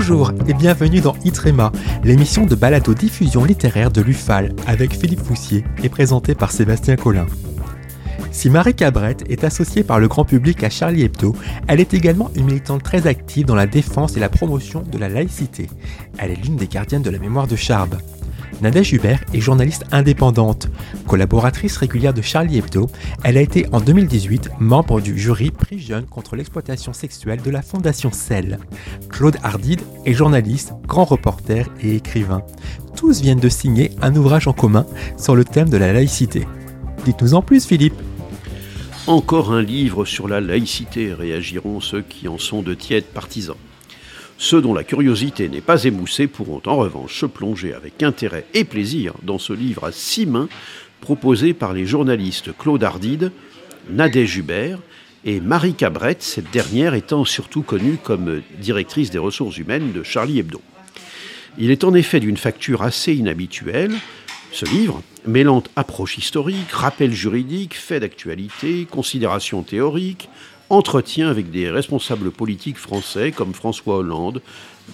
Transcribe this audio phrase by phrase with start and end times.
[0.00, 1.72] Bonjour et bienvenue dans Itrema,
[2.04, 7.26] l'émission de balado-diffusion littéraire de l'UFAL avec Philippe Foussier et présentée par Sébastien Collin.
[8.30, 11.34] Si Marie Cabrette est associée par le grand public à Charlie Hebdo,
[11.66, 15.08] elle est également une militante très active dans la défense et la promotion de la
[15.08, 15.68] laïcité.
[16.18, 17.96] Elle est l'une des gardiennes de la mémoire de Charb.
[18.60, 20.68] Nadège Hubert est journaliste indépendante.
[21.06, 22.90] Collaboratrice régulière de Charlie Hebdo,
[23.24, 27.62] elle a été en 2018 membre du jury Prix Jeune contre l'exploitation sexuelle de la
[27.62, 28.58] Fondation Cell.
[29.08, 32.42] Claude Hardide est journaliste, grand reporter et écrivain.
[32.96, 36.46] Tous viennent de signer un ouvrage en commun sur le thème de la laïcité.
[37.04, 38.00] Dites-nous en plus, Philippe.
[39.06, 43.56] Encore un livre sur la laïcité, réagiront ceux qui en sont de tièdes partisans.
[44.40, 48.62] Ceux dont la curiosité n'est pas émoussée pourront en revanche se plonger avec intérêt et
[48.64, 50.48] plaisir dans ce livre à six mains
[51.00, 53.32] proposé par les journalistes Claude Ardide,
[53.90, 54.78] Nadège Hubert
[55.24, 60.38] et Marie Cabrette, cette dernière étant surtout connue comme directrice des ressources humaines de Charlie
[60.38, 60.62] Hebdo.
[61.58, 63.92] Il est en effet d'une facture assez inhabituelle,
[64.52, 70.28] ce livre, mêlant approche historique, rappel juridique, faits d'actualité, considérations théoriques,
[70.70, 74.42] entretien avec des responsables politiques français comme François Hollande,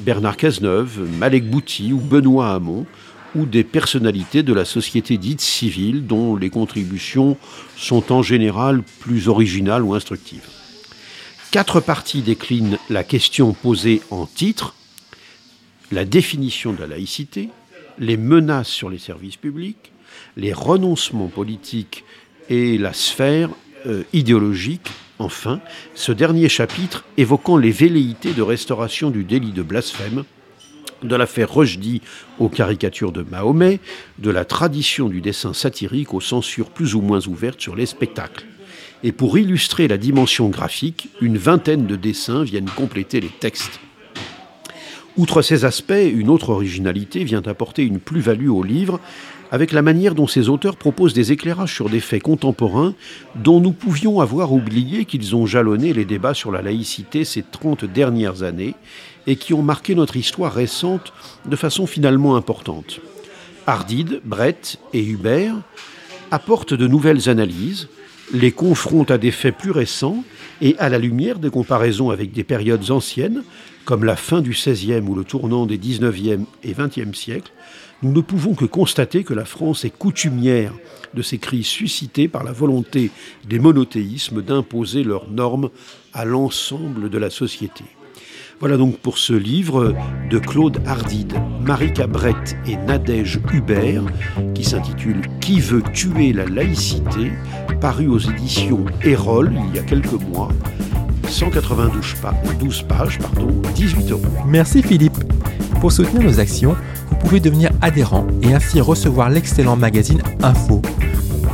[0.00, 2.86] Bernard Cazeneuve, Malek Bouti ou Benoît Hamon,
[3.34, 7.36] ou des personnalités de la société dite civile dont les contributions
[7.76, 10.48] sont en général plus originales ou instructives.
[11.50, 14.74] Quatre parties déclinent la question posée en titre,
[15.90, 17.48] la définition de la laïcité,
[17.98, 19.92] les menaces sur les services publics,
[20.36, 22.04] les renoncements politiques
[22.48, 23.50] et la sphère
[23.86, 25.60] euh, idéologique Enfin,
[25.94, 30.24] ce dernier chapitre évoquant les velléités de restauration du délit de blasphème,
[31.02, 32.02] de l'affaire Rushdie
[32.38, 33.78] aux caricatures de Mahomet,
[34.18, 38.46] de la tradition du dessin satirique aux censures plus ou moins ouvertes sur les spectacles.
[39.02, 43.80] Et pour illustrer la dimension graphique, une vingtaine de dessins viennent compléter les textes.
[45.16, 48.98] Outre ces aspects, une autre originalité vient apporter une plus-value au livre
[49.52, 52.94] avec la manière dont ces auteurs proposent des éclairages sur des faits contemporains
[53.36, 57.84] dont nous pouvions avoir oublié qu'ils ont jalonné les débats sur la laïcité ces 30
[57.84, 58.74] dernières années
[59.28, 61.12] et qui ont marqué notre histoire récente
[61.46, 62.98] de façon finalement importante.
[63.68, 65.54] Ardide, Brett et Hubert
[66.32, 67.88] apportent de nouvelles analyses,
[68.32, 70.24] les confrontent à des faits plus récents
[70.60, 73.44] et à la lumière des comparaisons avec des périodes anciennes,
[73.84, 77.52] comme la fin du XVIe ou le tournant des XIXe et XXe siècles,
[78.02, 80.72] nous ne pouvons que constater que la France est coutumière
[81.14, 83.10] de ces crises suscitées par la volonté
[83.48, 85.70] des monothéismes d'imposer leurs normes
[86.12, 87.84] à l'ensemble de la société.
[88.60, 89.94] Voilà donc pour ce livre
[90.30, 94.04] de Claude Hardide, Marie Cabrette et Nadège Hubert,
[94.54, 97.32] qui s'intitule Qui veut tuer la laïcité,
[97.80, 100.48] paru aux éditions Erol il y a quelques mois.
[101.34, 104.22] 192 pages, pardon, 18 euros.
[104.46, 105.18] Merci Philippe.
[105.80, 106.76] Pour soutenir nos actions,
[107.10, 110.80] vous pouvez devenir adhérent et ainsi recevoir l'excellent magazine Info.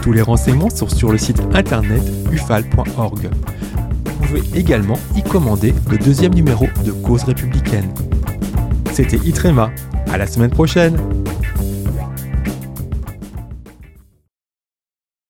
[0.00, 3.28] Tous les renseignements sont sur le site internet ufal.org.
[4.04, 7.92] Vous pouvez également y commander le deuxième numéro de Cause républicaine.
[8.92, 9.70] C'était Itrema.
[10.10, 11.15] À la semaine prochaine!